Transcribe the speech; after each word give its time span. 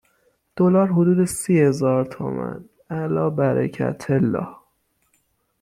دلار 0.55 0.89
حدود 0.91 1.25
سی 1.25 1.59
هزار 1.59 2.05
تومان 2.05 2.69
الا 2.89 3.29
برکت 3.29 4.05
اله! 4.09 4.47